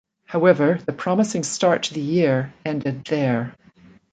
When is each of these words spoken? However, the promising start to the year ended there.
However, 0.25 0.79
the 0.83 0.93
promising 0.93 1.43
start 1.43 1.83
to 1.83 1.93
the 1.93 2.01
year 2.01 2.51
ended 2.65 3.05
there. 3.05 3.53